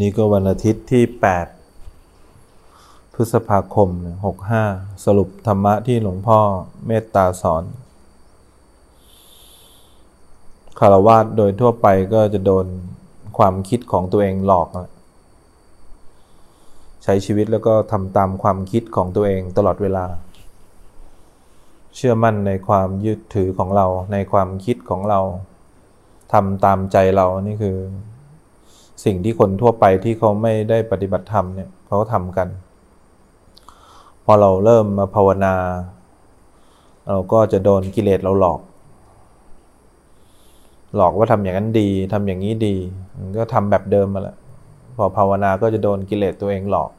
[0.00, 1.04] นี่ก็วันอาทิตย์ที่
[1.90, 3.88] 8 พฤษภาคม
[4.46, 6.40] 65 สรุปธรรมะที่หลวงพ่อ
[6.86, 7.64] เมตตาสอน
[10.78, 12.66] คารวาสโดยทั่วไปก็จะโดน
[13.38, 14.68] ความคิดของตัวเองหลอก
[17.04, 20.04] ใช้ชีวิตแล้วก็ทำตามความคิดของตัวเองตลอดเวลา
[21.96, 25.20] เชื่อมั่นในความยึดถือของเราในความคิดของเรา
[26.32, 27.78] ทำตามใจเรานี่คือ
[29.04, 32.48] สิ่งที่คนทั่วไปที่เขาไม่ได้ปฏิบัติธรรมเนี่ยเขาทำกัน
[34.24, 35.54] พอเราเริ่มมาภาวนา
[37.08, 38.60] เราก็จะโดนกิเลสเราหลอก
[40.96, 42.74] หลอกว่าทำอย่างนั้นดีทำอย่างนี้ดี
[43.18, 44.36] มันก็ทำแบบเดิมมาแล้ว
[44.96, 46.90] พอภาวนาก็จะโดนกิเลสตัวเองหลอก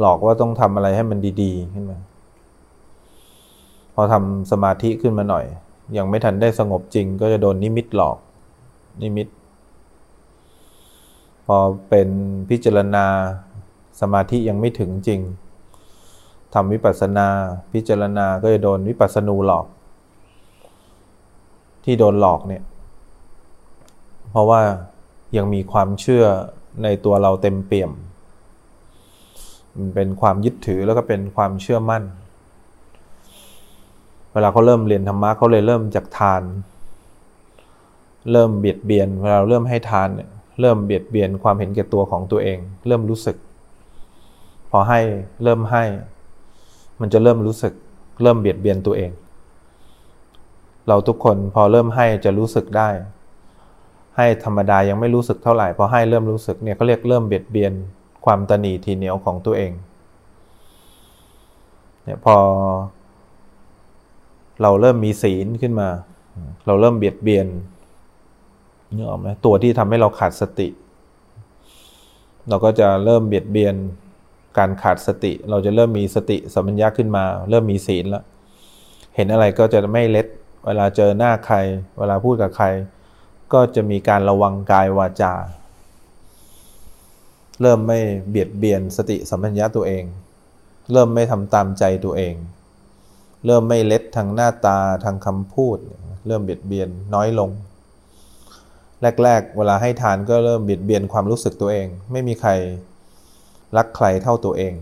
[0.00, 1.98] หลอกว่าต้องทำอะไรให้มันดีๆขึ้นมา
[3.94, 5.44] พอทำสมาธิขึ้นมาหน่อย
[5.96, 8.16] ยังไม่ทันได้สงบจริง ก็จะโดนนิมิตหลอก
[9.02, 9.26] นิมิต
[11.46, 11.58] พอ
[11.88, 12.08] เป็น
[12.50, 13.06] พิจารณา
[14.00, 15.20] สมาธิยังไม่ถึงจริง
[16.54, 17.28] ทำวิปัสสนา
[17.72, 19.66] พิจารณาก็จะโดนวิปัสสนูหลอก
[21.84, 22.62] ที่โดนหลอกเนี่ย
[24.30, 24.60] เพราะว่า
[25.36, 26.24] ยังมีความเชื่อ
[26.82, 27.90] ในตัวเราเต็มเปี่ยม
[29.76, 32.02] มันเป็นความยึดถือแล้วก็เป็นความเชื่อมั่น
[34.32, 36.42] เวลาเขาเริ่มเรียนธรรมะเขาเลยเริ่มจากทาน
[38.32, 43.36] เริ่มเบียดเบียน เวลาเริ่มให้ทานเนี่ย เริ่มเบียดเบียนความเห็นแก่ตัวของตัวเอง เริ่มรู้สึก
[44.70, 45.00] พอให้
[45.42, 45.84] เริ่มให้
[47.00, 47.72] มันจะเริ่มรู้สึก
[48.22, 49.10] เริ่มเบียดเบียนตัวเอง
[50.88, 52.88] เราทุกคนพอเริ่มให้จะรู้สึกได้
[54.16, 57.72] ให้ธรรมดายังไม่รู้สึกเท่าไหร่พอให้เริ่มรู้สึกเนี่ยเขาเรียกเริ่มเบียดเบียน
[58.24, 59.72] ความตนีทีเหนียวของตัวเอง
[62.04, 62.36] เนี่ยพอ
[64.62, 65.88] เราเริ่มมีศีลขึ้นมา
[66.66, 67.46] เราเริ่มเบียดเบียน
[68.96, 70.68] นึกออกไหมตัวที่ทำให้เราขาดสติ
[72.48, 73.74] เราก็จะเริ่มเบียดเบียน
[74.58, 78.24] การขาดสติ เราจะเริ่มมีสติสัมปัญญะขึ้นมา เริ่มมีศีลแล้ว
[79.14, 80.26] เห็นอะไรก็จะไม่เล็ด
[80.66, 81.56] เวลาเจอหน้าใคร
[81.98, 82.66] เวลาพูดกับใคร
[83.52, 85.32] ก็จะมีการระวังกายวาจา
[87.60, 90.04] เริ่มไม่เบียดเบียนสติสัมปัญญะตัวเอง
[90.92, 92.34] เริ่มไม่ทำตามใจตัวเอง
[93.46, 95.78] เริ่มไม่เล็ดทางหน้าตาทางคำพูด
[96.26, 97.50] เริ่มเบียดเบียนน้อยลง
[99.24, 102.50] แรก ๆ เวลาให้ทานก็เริ่มเบียดเบียนความรู้สึกตัวเอง ไม่มีใคร
[103.76, 104.74] รักใครเท่าตัวเอง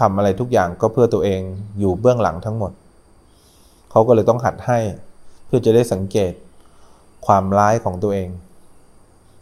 [0.00, 1.40] ทำอะไรทุกอย่างก็เพื่อตัวเอง
[1.78, 2.72] อยู่เบื้องหลังทั้งหมด
[3.90, 4.78] เขาก็เลยต้องหัดให้
[5.46, 6.32] เพื่อจะได้สังเกต
[7.26, 8.28] ความร้ายของตัวเอง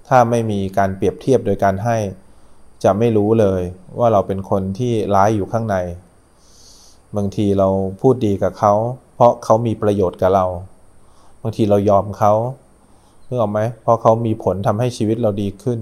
[0.08, 1.96] ถ้าไม่มีการเปรียบเทียบโดยการให้
[2.84, 3.62] จะไม่รู้เลย
[3.98, 5.76] ว่าเราเป็นคนที่ร้ายอยู่ข้างใน
[7.16, 7.68] บางทีเรา
[8.00, 8.72] พูดดีกับเขา
[9.14, 10.46] เพราะเขามีประโยชน์กับเรา
[11.42, 12.32] บางทีเรายอมเขา
[13.30, 15.80] นึกออกไหมเพราะเขามีผลทำให้ชีวิตเราดีขึ้น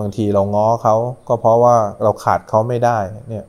[0.00, 0.96] บางทีเราง้อเขา
[1.28, 3.44] ก็เพราะว่าเราขาดเขาไม่ได้เนี่ย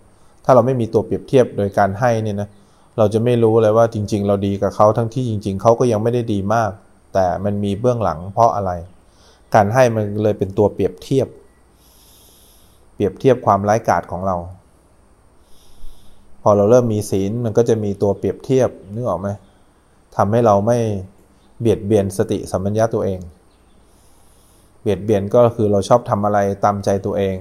[0.46, 2.50] ถ้าเราไม่มีตัวเปรียบเทียบโดยการให้เนี่ยนะ
[2.98, 6.72] เราจะไม่รู้เลยว่าจริง ๆ เราดีกับเขาทั้งที่จริง ๆเขาก็ยังไม่ได้ดีมาก
[7.14, 8.72] แต่มันมีเบื้องหลังเพราะอะไร
[9.56, 11.28] การให้มันเลยเป็นตัวเปรียบเทียบ
[12.94, 14.36] เปรียบเทียบความร้ายกาจของเรา
[16.42, 19.30] พอเราเริ่มมีศีลมันก็จะมีตัวเปรียบเทียบนึกออกไหม
[20.16, 20.80] ทำให้เราไม่
[21.60, 23.20] เบียดเบียนสติสัมปัญญะตัวเอง
[24.82, 27.38] เบียดเบียนก็คือเราชอบทำอะไรตามใจตัวเอง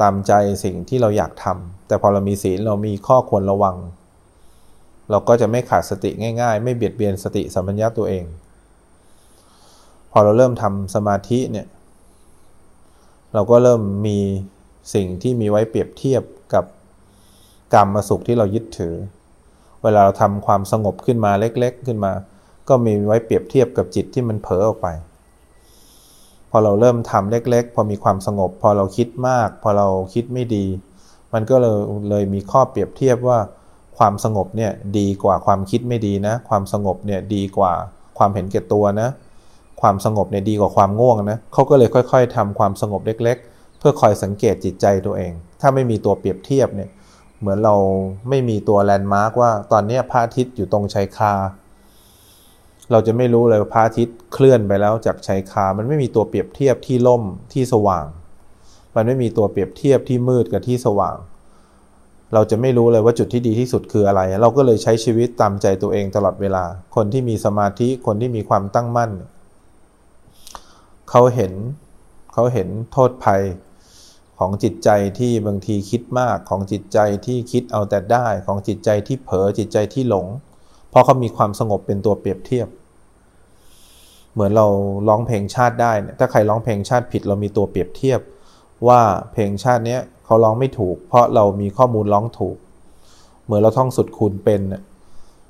[0.00, 0.32] ตามใจ
[0.64, 3.76] สิ่งที่เราอยากทำแต่พอเรามีศีลเรามีข้อควรระวัง
[5.10, 8.24] เราก็จะไม่ขาดสติง่ายๆ ไม่เบียดเบียนสติสัมปัญญะตัวเอง
[10.10, 11.66] พอเราเริ่มทำสมาธิเนี่ย
[13.34, 14.18] เราก็เริ่มมี
[14.94, 16.22] สิ่งที่มีไว้เปรียบเทียบ
[16.54, 16.64] กับ
[17.74, 18.94] กรรมมาสุขที่เรายึดถือ
[19.82, 22.12] เวลาเราทำความสงบขึ้นมาเล็ก ๆ ขึ้นมา
[22.68, 24.88] ก็มีไว้เปรียบเทียบกับจิตที่มันเผลอออกไป
[26.50, 30.64] พอเราเริ่มทำเล็ก ๆ พอมีความสงบ พอเราคิดมาก พอเราคิดไม่ดี
[31.32, 31.76] มันก็เลย
[32.10, 33.38] เลยมีข้อเปรียบเทียบว่า
[33.98, 37.72] ความสงบเนี่ยดีกว่าความคิดไม่ดีนะ ความสงบเนี่ยดีกว่า
[38.18, 39.08] ความเห็นแก่ตัวนะ
[39.80, 46.90] ความสงบเนี่ยดีกว่าความง่วงนะเขาก็เลยค่อย ๆทำความสงบเล็ก ๆ เพื่อคอยสังเกตจิตใจตัวเอง ถ้าไม่มีตัวเปรียบเทียบเนี่ย
[47.40, 47.74] เหมือนเรา
[48.28, 51.32] ไม่มีตัวแลนด์มาร์กว่าตอนนี้พระอาทิตย์อยู่ตรงชายคา
[52.90, 57.22] เราจะไม่รู้เลยว่าพระอาทิตย์เคลื่อนไปแล้วจากชายคา มันไม่มีตัวเปรียบเทียบที่ล่ม
[57.52, 58.06] ที่สว่าง
[58.96, 61.16] มันไม่มีตัวเปรียบเทียบที่มืดกับที่สว่าง
[62.34, 66.64] เราจะไม่รู้เลยว่าจุดที่ดีที่สุดคืออะไร เราก็เลยใช้ชีวิตตามใจตัวเองตลอดเวลา
[66.94, 69.12] คนที่มีสมาธิ คนที่มีความตั้งมั่น
[71.10, 71.52] เขาเห็น
[72.32, 73.42] เขาเห็นโทษภัย
[74.38, 80.26] ของจิตใจที่บางทีคิดมาก ของจิตใจที่คิดเอาแต่ได้ ของจิตใจที่เผลอ จิตใจที่หลง
[80.94, 82.68] เพราะเขามีความสงบเป็นตัวเปรียบเทียบ
[84.32, 84.66] เหมือนเรา
[85.08, 88.20] ร้องเพลงชาติได้เนี่ยถ้าใครร้องเพลงชาติผิดเรามีตัวเปรียบเทียบ
[88.88, 89.00] ว่า
[89.32, 92.56] เพลงชาติเนี้ยเขาร้องไม่ถูก เพราะเรามีข้อมูลร้องถูก
[93.44, 94.60] เหมือนเราท่องสุดคูณเป็น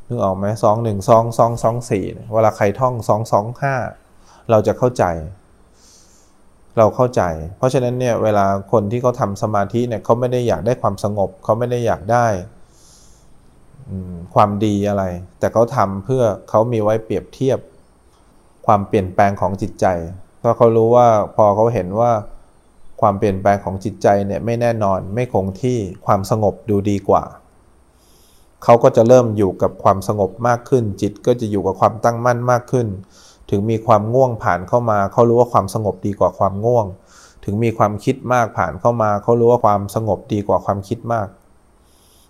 [0.09, 3.75] นึกออกไหมสองหนึ่งสองสองสองสี่เวลาใครท่องสองสองห้า
[4.51, 5.05] เราจะเข้าใจ
[6.79, 7.23] เราเข้าใจ
[7.57, 12.27] เพราะฉะนั้นเนี่ยเวลาคนที่เขาทาสมาธิเนี่ยเขาไม่ได้อยากได้ความสงบเขาไม่ได้อยากได้
[14.35, 15.05] ความดีอะไร
[15.39, 17.59] แต่เขาทำเพื่อเขามีไว้เปรียบเทียบ
[18.67, 19.87] ความเปลี่ยนแปลงของจิตใจ
[20.39, 22.13] เพราะเขารู้ว่าพอเขาเห็นว่า
[23.01, 27.25] ความเปลี่ยนแปลงของจิตใจเนี่ยไม่แน่นอนไม่คงที่ความสงบดูดีกว่า
[28.65, 32.87] เขาก็จะเริ่มอยู่กับความสงบมากขึ้น จิตก็จะอยู่กับความตั้งมั่นมากขึ้น
[33.51, 36.87] ถึงมีความง่วงผ่านเข้ามา เขารู้ว่าความสงบดีกว่าความง่วง
[37.45, 41.27] ถึงมีความคิดมากผ่านเข้ามา เขารู้ว่าความสงบดีกว่าความคิดมาก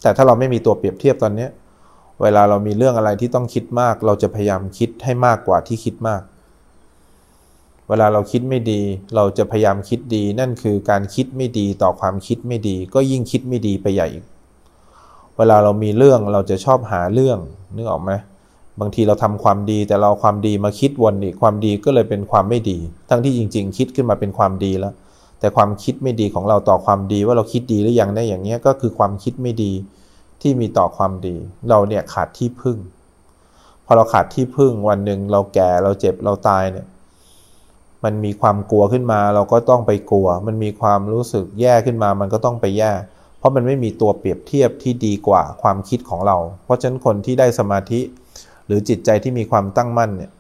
[0.05, 1.49] แต่ถ้าเราไม่มีตัวเปรียบเทียบตอนนี้
[2.23, 6.23] เวลาเรามีเรื่องอะไรที่ต้องคิดมาก เราจะพยายามคิดให้มากกว่าที่คิดมาก
[7.89, 8.81] เวลาเราคิดไม่ดี
[9.17, 14.25] เราจะพยายามคิดดี นั่นคือการคิดไม่ดีต่อความคิดไม่ดี ก็ยิ่งคิดไม่ดีไปใหญ่อีก
[15.37, 17.39] เวลาเรามีเรื่องเราจะชอบหาเรื่อง
[17.75, 18.13] นึกออกไหม
[18.81, 22.79] บางทีเราทำความดีแต่เราความดีมาคิดวนอีกความดีก็เลยเป็นความไม่ดี
[23.09, 24.95] ทั้งที่จริง ๆ คิดขึ้นมาเป็นความดีแล้ว
[25.45, 29.73] แต่ความคิดไม่ดีของเราต่อความดีว่าเราคิดดีหรือยังได้อย่างเนี้ยก็คือความคิดไม่ดี
[30.43, 31.37] ที่มีต่อความดี
[31.69, 32.79] เราเนี่ยขาดที่พึ่ง
[33.85, 36.87] พอเราขาดที่พึ่งวันหนึ่งเราแก่เราเจ็บเราตายเนี่ย
[38.05, 42.93] มันมีความกลัวขึ้นมาเราก็ต้องไปกลัว มันมีความรู้สึกแย่ขึ้นมามันก็ต้องไปแย่
[43.39, 48.01] เพราะมันไม่มีตัวเปรียบเทียบที่ดีกว่าความคิดของเรา เพราะฉะนั้นคนที่ได้สมาธิ
[48.67, 50.33] หรือจิตใจที่มีความตั้งมั่นเนี่ย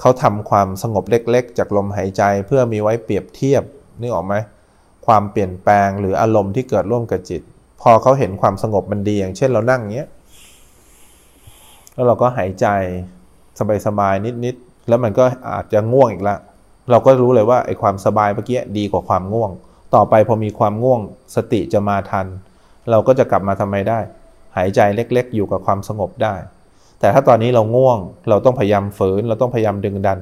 [0.00, 3.62] เขาทำความสงบเล็กๆ จากลมหายใจเพื่อมีไว้เปรียบเทียบ
[4.00, 4.34] นึกออกไหม
[5.06, 7.42] ความเปลี่ยนแปลงหรืออารมณ์ที่เกิดร่วมกับจิต
[7.82, 10.08] พอเขาเห็นความสงบมันดีอย่างเช่นเรานั่งเงี้ย
[11.94, 12.66] แล้วเราก็หายใจ
[13.86, 16.36] สบายๆนิดๆแล้วมันก็อาจจะง่วงอีกละ
[16.90, 19.50] เราก็รู้เลยว่าไอ้ความสบายเมื่อกี้ดีกว่าความง่วง
[19.94, 21.00] ต่อไปพอมีความง่วง
[21.36, 22.26] สติจะมาทัน
[22.90, 23.98] เราก็จะกลับมาทำไมได้
[24.56, 26.34] หายใจเล็กๆ อยู่กับความสงบได้
[27.00, 27.98] แต่ถ้าตอนนี้เราง่วง
[28.28, 30.18] เราต้องพยายามฝืน เราต้องพยายามดึงดัน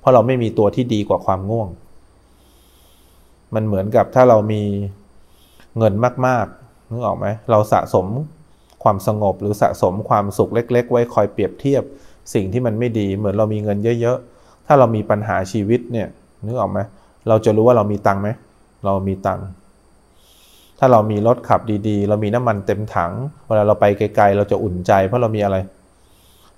[0.00, 1.68] เพราะเราไม่มีตัวที่ดีกว่าความง่วง
[3.54, 4.62] มันเหมือนกับถ้าเรามี
[5.78, 5.94] เงิน
[6.26, 6.46] มาก
[6.90, 8.06] นึกออกไหมเราสะสม
[8.82, 11.82] ความสงบหรือสะสมความสุขเล็ก ๆ ไว้คอยเปรียบเทียบ
[12.34, 16.08] สิ่งที่มันไม่ดี เหมือนเรามีเงินเยอะ ๆ ถ้าเรามีปัญหาชีวิตเนี่ย
[16.46, 16.78] นึกออกไหม
[17.28, 18.28] เราจะรู้ว่าเรามีตังค์ไหม
[18.84, 19.46] เรามีตังค์
[20.78, 23.12] ถ้าเรามีรถขับดีๆ เรามีน้ำมันเต็มถัง
[23.46, 25.56] เวลาเราไปไกลๆ เราจะอุ่นใจเพราะเรามีอะไร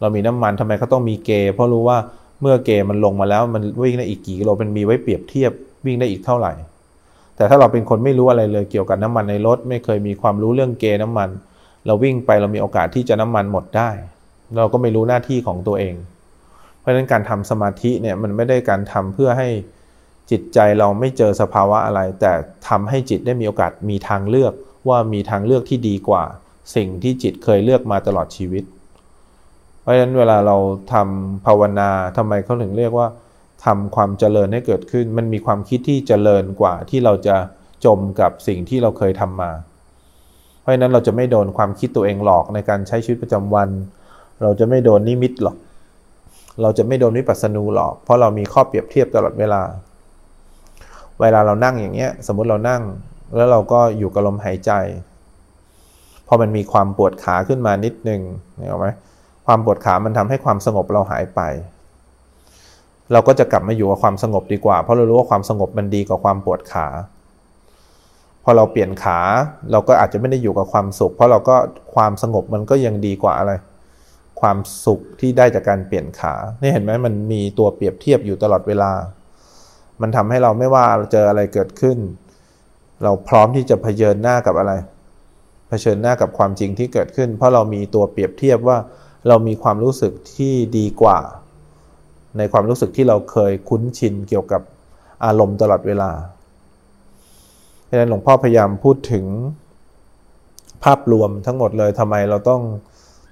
[0.00, 1.99] เรามีน้ำมันทำไมเขาต้องมีเกเพราะรู้ว่า
[2.40, 5.52] เมื่อเกมันลงมาแล้วมันวิ่งได้อีกกี่กิโลเป็นมีไว้เปรียบเทียบ
[5.85, 6.52] วิ่งได้อีกเท่าไหร่
[7.37, 11.29] แต่ถ้าเราเป็นคนไม่รู้อะไรเลยเกี่ยวกับน้ำมันในรถ ไม่เคยมีความรู้เรื่องเกน้ำมัน
[11.87, 13.91] เราวิ่งไปเรามีโอกาสที่จะน้ำมันหมดได้
[14.57, 15.95] เราก็ไม่รู้หน้าที่ของตัวเอง
[16.81, 19.49] เพราะฉะนั้นการทำสมาธิเนี่ยมันไม่ได้การทำเพื่อให้
[20.31, 22.33] จิตใจเราไม่เจอสภาวะอะไร แต่
[22.69, 24.53] ทำให้จิตได้มีโอกาสมีทางเลือก
[24.89, 26.25] ว่ามีทางเลือกที่ดีกว่า
[26.77, 28.65] สิ่งที่จิตเคยเลือกมาตลอดชีวิต
[29.81, 30.57] เพราะฉะนั้นเวลาเรา
[30.93, 33.07] ทำภาวนาทำไมเขาถึงเรียกว่า
[33.66, 37.37] ทำความเจริญให้เกิดขึ้น มันมีความคิดที่เจริญกว่าที่เราจะ
[37.84, 39.50] จมกับสิ่งที่เราเคยทำมา
[40.61, 43.69] เพราะฉะนั้นเราจะไม่โดนความคิดตัวเองหลอกในการใช้ชีวิตประจำวัน
[44.43, 45.56] เราจะไม่โดนนิมิตหรอก
[46.62, 49.62] เราจะไม่โดนวิปัสสนูหรอก เพราะเรามีข้อเปรียบเทียบตลอดเวลา
[51.21, 52.83] เวลาเรานั่งอย่างเงี้ย สมมุติเรานั่ง
[53.37, 54.73] แล้วเราก็อยู่กับลมหายใจ
[56.26, 58.21] พอมันมีความปวดขาขึ้นมานิดนึง
[58.56, 58.88] เห็นไหม
[59.47, 61.40] ความปวดขามันทำให้ความสงบเราหายไป
[63.12, 66.87] เราก็จะกลับมาอยู่กับความสงบดีกว่า เพราะเรารู้ว่าความสงบมันดีกว่าความปวดขา
[68.44, 69.18] พอเราเปลี่ยนขา
[69.73, 71.56] เราก็อาจจะไม่ได้อยู่กับความสุข เพราะเราก็
[71.94, 73.52] ความสงบมันก็ยังดีกว่าอะไร
[74.40, 78.92] ความสุขที่ได้จากการเปลี่ยนขานี่เห็นไหมมันมีตัวเปรียบเทียบอยู่ตลอดเวลา
[80.00, 81.99] มันทำให้เราไม่ว่าเจออะไรเกิดขึ้น
[83.02, 84.73] เราพร้อมที่จะเผชิญหน้ากับอะไร
[85.68, 88.78] เผชิญหน้ากับความจริงที่เกิดขึ้น เพราะเรามีตัวเปรียบเทียบว่า
[89.28, 91.18] เรามีความรู้สึกที่ดีกว่า
[92.38, 94.62] ในความรู้สึกที่เราเคยคุ้นชินเกี่ยวกับ
[95.25, 96.11] อารมณ์ตลอดเวลา
[97.88, 99.25] ดังนั้นหลวงพ่อพยายามพูดถึง
[100.85, 102.62] ภาพรวมทั้งหมดเลยทำไมเราต้อง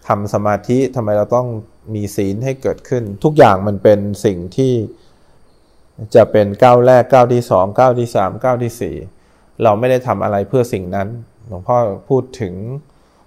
[0.08, 1.46] ทำสมาธิทำไมเราต้อง
[1.94, 4.72] มีศีลให้เกิดขึ้น ทุกอย่างมันเป็นสิ่งที่
[6.14, 8.94] จะเป็นก้าวแรกก้าวที่สองก้าวที่สามก้าวที่สี่
[9.62, 11.08] เราไม่ได้ทำอะไรเพื่อสิ่งนั้น
[11.48, 11.76] หลวงพ่อ
[12.08, 12.54] พูดถึง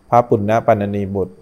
[0.10, 1.36] พระปุณณปันนีบุตร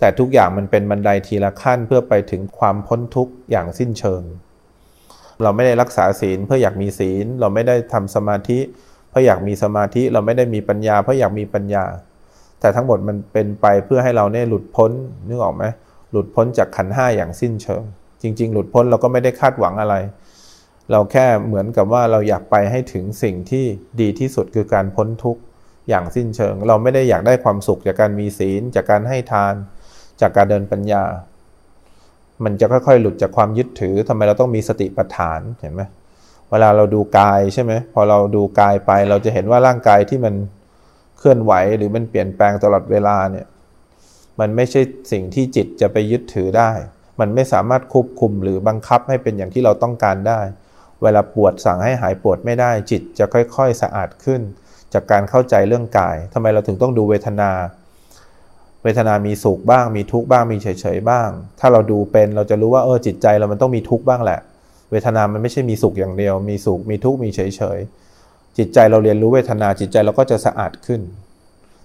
[0.00, 4.22] แต่ทุกอย่างมันเป็นบันไดทีละขั้นเพื่อไปถึงความพ้นทุกข์อย่างสิ้นเชิง
[5.42, 8.58] เราไม่ได้รักษาศีลเพื่ออยากมีศีล เราไม่ได้ทำสมาธิ
[9.10, 11.84] เพื่ออยากมีสมาธิ เราไม่ได้มีปัญญา เพื่ออยากมีปัญญา
[12.60, 14.90] แต่ทั้งหมดมันเป็นไปเพื่อให้เราเนี่ยหลุดพ้น
[15.28, 15.64] นึกออกไหม
[16.10, 17.82] หลุดพ้นจากขันห้าอย่างสิ้นเชิง
[18.22, 19.96] จริง ๆ หลุดพ้นเราก็ไม่ได้คาดหวังอะไร
[20.90, 23.64] เราแค่เหมือนกับว่าเราอยากไปให้ถึงสิ่งที่
[24.00, 25.40] ดีที่สุดคือการพ้นทุกข์
[25.88, 29.54] อย่างสิ้นเชิง เราไม่ได้อยากได้ความสุขจากการมีศีลจากการให้ทาน
[30.20, 31.04] จากการเดินปัญญา
[32.44, 35.82] มันจะค่อยๆ หลุดจากความยึดถือทำไมเราต้องมีสติปัฏฐานเห็นไหม
[36.50, 40.34] เวลาเราดูกายใช่ไหมพอเราดูกายไปเราจะเห็นว่าร่างกายที่มัน
[41.18, 43.46] เคลื่อนไหวหรือมันเปลี่ยนแปลงตลอดเวลาเนี่ย
[44.40, 44.80] มันไม่ใช่
[45.12, 46.70] สิ่งที่จิตจะไปยึดถือได้
[47.20, 50.40] มันไม่สามารถควบคุมหรือบังคับให้เป็นอย่างที่เราต้องการได้
[51.02, 54.40] เวลาปวดสั่งให้หายปวดไม่ได้ จิตจะค่อยๆ สะอาดขึ้น
[54.92, 57.50] จากการเข้าใจเรื่องกายทำไมเราถึงต้องดูเวทนา
[58.84, 61.28] เวทนามีสุขบ้าง มีทุกข์บ้าง มีเฉยๆบ้าง
[61.60, 64.40] ถ้าเราดูเป็นเราจะรู้ว่าเออจิตใจเรามันต้องมีทุกข์บ้างแหละ
[64.90, 67.40] เวทนามันไม่ใช่มีสุขอย่างเดียว มีสุข มีทุกข์ มีเฉ
[67.76, 71.00] ยๆ จิตใจเราเรียนรู้เวทนาจิตใจเราก็จะสะอาดขึ้น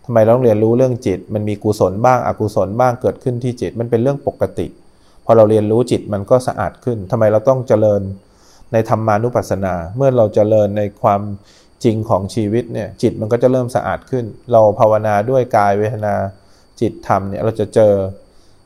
[0.05, 4.67] ทำไมเราต้องเรียนรู้เรื่องจิต มันมีกุศลบ้าง อกุศลบ้างเกิดขึ้นที่จิต มันเป็นเรื่องปกติ
[5.25, 8.01] พอเราเรียนรู้จิตมันก็สะอาดขึ้นทำไมเราต้องเจริญ
[8.73, 11.21] ในธรรมานุปัสสนา เมื่อเราเจริญในความ
[11.83, 16.15] จริงของชีวิตเนี่ย จิตมันก็จะเริ่มสะอาดขึ้น เราภาวนาด้วยกายเวทนา
[16.81, 17.93] จิตธรรมเนี่ยเราจะเจอ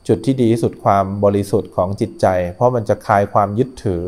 [0.08, 4.04] จุดที่ดีที่สุดความบริสุทธิ์ของจิตใจ เพราะมันจะคลายความยึดถือ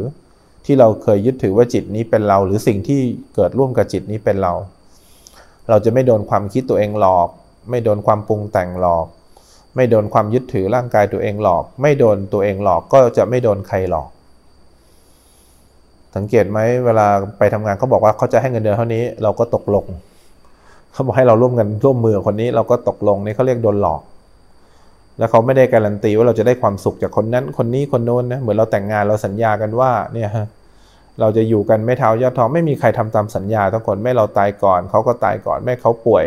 [0.64, 3.00] ที่เราเคยยึดถือว่าจิตนี้เป็นเรา หรือสิ่งที่
[3.34, 4.52] เกิดร่วมกับจิตนี้เป็นเรา
[5.68, 7.28] เราจะไม่โดนความคิดตัวเองหลอก
[7.70, 9.06] ไม่โดนความปรุงแต่งหลอก
[9.76, 14.08] ไม่โดนความยึดถือร่างกายตัวเองหลอก ไม่โดนตัวเองหลอกก็จะไม่โดนใครหลอก
[16.16, 17.06] สังเกตไหมเวลา
[17.38, 19.84] ไปทำงานเขาบอกว่าเขาจะให้เงินเดือนเท่านี้เราก็ตกลง
[20.92, 24.02] เขาบอกให้เราร่วมกันร่วมมือคนนี้เราก็ตกลงนี่เขาเรียกโดนหลอก
[25.18, 30.28] แล้วเขาไม่ได้การันตีว่าเราจะได้ความสุขจากคนนั้นคนนี้คนโน้นนะเหมือนเราแต่งงานเราสัญญากันว่าเนี่ย
[31.20, 36.24] เราจะอยู่กันไม่เท้ายอดทองไม่มีใครทำตามสัญญาทุกคนไม่เราตายก่อนเขาก็ตายก่อนแม่เขาป่วย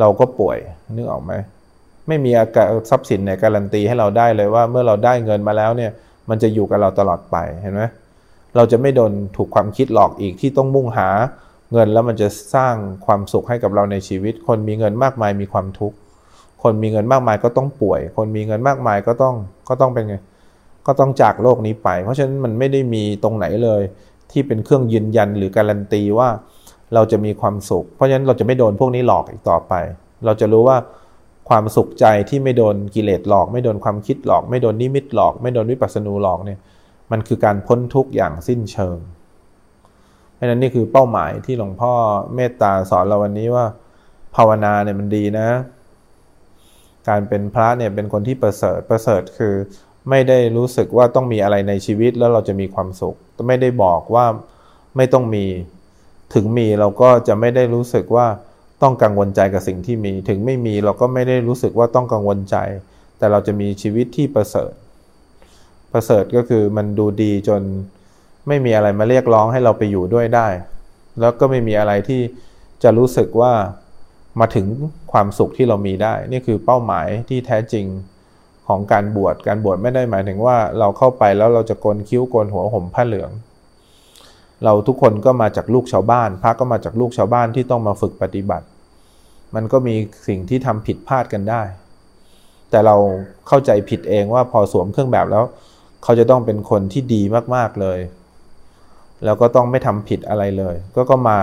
[0.00, 0.58] เราก็ป่วย
[0.94, 1.32] นึกออกไหม
[2.08, 5.90] ไม่มีอาการทรัพย์สินไหนการันตีให้เราได้เลยว่าเมื่อเราได้เงินมาแล้วเนี่ย
[6.28, 7.82] มันจะอยู่กับเราตลอดไปเห็นไหม
[8.56, 11.08] เราจะไม่โดนถูกความคิดหลอกอีกที่ต้องมุ่งหา
[11.74, 12.74] เงินแล้วมันจะสร้าง
[13.06, 15.96] ความสุขให้กับเราในชีวิต คนมีเงินมากมายมีความทุกข์
[16.62, 19.34] คนมีเงินมากมายก็ต้องป่วย คนมีเงินมากมายก็ต้อง
[19.68, 20.16] ก็ต้องเป็นไง
[20.86, 23.82] ก็ต้องจากโลกนี้ไป เพราะฉะนั้นมันไม่ได้มีตรงไหนเลย
[24.30, 26.28] ที่เป็นเครื่องยืนยันหรือการันตีว่า
[26.94, 29.72] เราจะมีความสุข เพราะฉะนั้นเราจะไม่โดนพวกนี้หลอกอีกต่อไป
[30.24, 30.76] เราจะรู้ว่า
[31.48, 36.58] ความสุขใจที่ไม่โดนกิเลสหลอก ไม่โดนความคิดหลอก ไม่โดนนิมิตหลอก ไม่โดนวิปัสสนูหลอกเนี่ย
[37.10, 38.96] มันคือการพ้นทุกข์อย่างสิ้นเชิง
[40.44, 41.92] ราะนั้นนี่คือเป้าหมายที่หลวงพ่อ
[42.34, 43.66] เมตตาสอนเราวันนี้ว่า
[44.36, 45.48] ภาวนาเนี่ยมันดีนะ
[47.08, 49.54] การเป็นพระเนี่ยเป็นคนที่ประเสริฐประเสริฐคือ
[50.10, 53.16] ไม่ได้รู้สึกว่าต้องมีอะไรในชีวิตแล้วเราจะมีความสุข
[53.48, 54.26] ไม่ได้บอกว่า
[54.96, 55.44] ไม่ต้องมี
[56.34, 58.26] ถึงมีเราก็จะไม่ได้รู้สึกว่า
[58.82, 62.56] ต้องกังวลใจกับสิ่งที่มี ถึงไม่มีเราก็ไม่ได้รู้สึกว่าต้องกังวลใจ
[63.18, 64.72] แต่เราจะมีชีวิตที่ประเสริฐ
[65.92, 67.62] ประเสริฐก็คือมันดูดีจน
[68.48, 70.48] ไม่มีอะไรมาเรียกร้องให้เราไปอยู่ด้วยได้
[71.20, 72.20] แล้วก็ไม่มีอะไรที่
[72.82, 73.52] จะรู้สึกว่า
[74.40, 74.66] มาถึง
[75.12, 77.86] ความสุขที่เรามีได้ นี่คือเป้าหมายที่แท้จริง
[78.68, 83.30] ของการบวช การบวชไม่ได้หมายถึงว่าเราเข้าไปแล้วเราจะโกนคิ้วโกนหัวห่มผ้าเหลือง
[84.64, 88.66] เราทุกคนก็มาจากลูกชาวบ้าน พระก็มาจากลูกชาวบ้านที่ต้องมาฝึกปฏิบัติ
[89.54, 89.94] มันก็มี
[90.28, 91.62] สิ่งที่ทำผิดพลาดกันได้
[92.70, 92.96] แต่เรา
[93.48, 95.44] เข้าใจผิดเองว่าพอสวมเครื่องแบบแล้ว
[96.02, 97.22] เขาจะต้องเป็นคนที่ดี
[97.54, 97.98] มากๆเลย
[99.24, 101.36] แล้วก็ต้องไม่ทำผิดอะไรเลย ก็ก็มา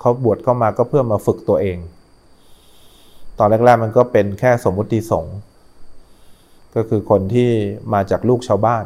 [0.00, 1.78] เขาบวชเข้ามาก็เพื่อมาฝึกตัวเอง
[3.38, 5.36] ตอนแรกๆมันก็เป็นแค่สมมุติสงฆ์
[6.74, 7.50] ก็คือคนที่
[7.92, 8.84] มาจากลูกชาวบ้าน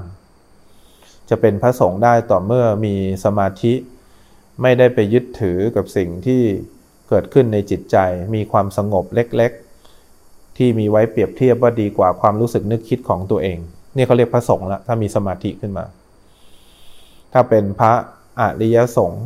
[1.30, 2.94] จะเป็นพระสงฆ์ได้ต่อเมื่อมี
[3.24, 3.72] สมาธิ
[4.62, 6.42] ไม่ได้ไปยึดถือกับสิ่งที่
[7.08, 7.96] เกิดขึ้นในจิตใจ
[8.34, 13.58] มีความสงบเล็กๆ ที่มีไว้เปรียบเทียบว่าดีกว่าความรู้สึกนึกคิดของตัวเอง
[13.96, 15.84] นี่เขาเรียกพระสงฆ์ละถ้ามีสมาธิขึ้นมา
[17.32, 17.92] ถ้าเป็นพระ
[18.40, 19.24] อริยสงฆ์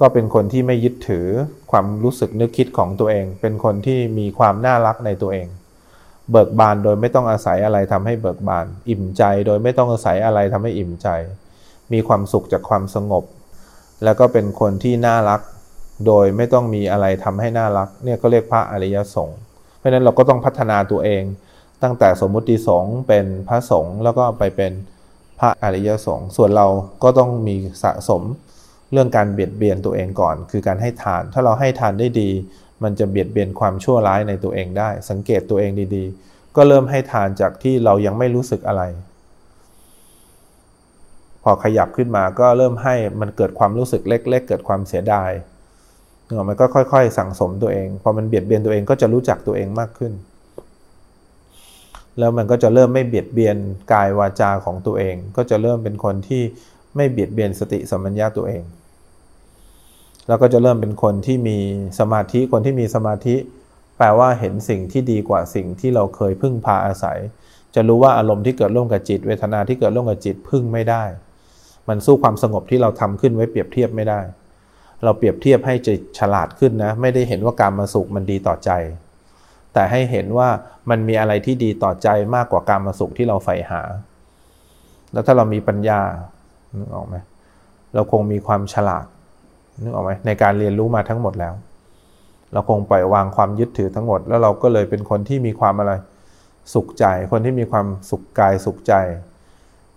[0.00, 1.26] ก็เป็นคนที่ไม่ยึดถือ
[1.70, 5.48] ความรู้สึกนึกคิดของตัวเอง เป็นคนที่มีความน่ารักในตัวเอง
[6.30, 11.08] เบิกบานโดยไม่ต้องอาศัยอะไรทำให้เบิกบาน อิ่มใจโดยไม่ต้องอาศัยอะไรทำให้อิ่มใจ
[11.92, 13.24] มีความสุขจากความสงบ
[14.04, 15.40] แล้วก็เป็นคนที่น่ารัก
[16.06, 19.38] โดยไม่ต้องมีอะไรทำให้น่ารัก เนี่ยก็เรียกพระอริยสงฆ์
[19.78, 21.22] เพราะฉะนั้นเราก็ต้องพัฒนาตัวเอง
[21.82, 24.72] ตั้งแต่สมมุติสงฆ์เป็นพระสงฆ์แล้วก็ไปเป็น
[25.42, 26.66] ระอริยสงฆ์ส่วนเรา
[27.02, 28.22] ก็ต้องมีสะสม
[28.92, 32.30] เรื่องการเบียดเบียนตัวเองก่อน คือการให้ทาน ถ้าเราให้ทานได้ดี
[32.82, 38.82] มันจะเบียดเบียนความชั่วร้ายในตัวเองได้ สังเกตตัวเองดีๆ ก็เริ่มให้ทานจากที่เรายังไม่รู้สึกอะไร
[41.42, 45.30] พอขยับขึ้นมาก็เริ่มให้มันเกิดความรู้สึกเล็ก ๆ เกิดความเสียดาย
[46.26, 50.12] เนมันก็ค่อย ๆ สั่งสมตัวเอง พอมันเบียดเบียนตัวเองก็จะรู้จักตัวเองมากขึ้น
[52.18, 53.56] แล้วมันก็จะเริ่มไม่เบียดเบียน
[53.92, 56.42] กายวาจาของตัวเอง ก็จะเริ่มเป็นคนที่
[56.96, 58.62] ไม่เบียดเบียนสติสัมปัญญะตัวเอง
[60.28, 61.58] แล้วก็จะเริ่มเป็นคนที่มี
[61.98, 63.36] สมาธิคนที่มีสมาธิ
[63.98, 67.18] แปลว่าเห็นสิ่งที่ดีกว่าสิ่งที่เราเคยพึ่งพาอาศัย
[67.74, 71.04] จะรู้ว่าอารมณ์ที่เกิดร่วมกับจิต เวทนาที่เกิดร่วมกับจิตพึ่งไม่ได้
[71.88, 74.20] มันสู้ความสงบที่เราทำขึ้นไว้เปรียบเทียบไม่ได้
[75.04, 78.70] เราเปรียบเทียบให้จิตฉลาดขึ้นนะ ไม่ได้เห็นว่าการมาสุขมันดีต่อใจ
[79.74, 80.48] แต่ให้เห็นว่า
[80.90, 83.82] มันมีอะไรที่ดีต่อใจมากกว่าการมาสุขที่เราใฝ่หา
[85.12, 86.00] แล้วถ้าเรามีปัญญา
[86.78, 87.16] นึกออกไหม
[87.94, 89.06] เราคงมีความฉลาด
[89.82, 91.54] นึกออกไหมในการเรียนรู้มาทั้งหมดแล้ว
[92.52, 95.92] เราคงปล่อยวางความยึดถือทั้งหมด แล้วเราก็เลยเป็นคนที่มีความอะไร
[96.74, 98.94] สุขใจ คนที่มีความสุขกายสุขใจ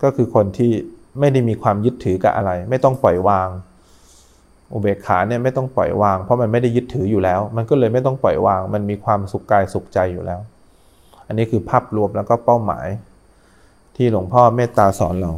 [0.03, 0.72] ก็คือคนที่
[1.20, 3.50] ไม่ได้มีความยึดถือกับอะไร ไม่ต้องปล่อยวาง
[4.74, 10.39] อุเบกขาเนี่ยไม่ต้องปล่อยวาง เพราะมันไม่ได้ยึดถืออยู่แล้ว มันก็เลยไม่ต้องปล่อยวาง มันมีความสุขกายสุขใจอยู่แล้ว
[11.27, 12.88] อันนี้คือภาพรวมแล้วก็เป้าหมาย
[13.95, 15.31] ที่หลวงพ่อเมตตาสอนเรา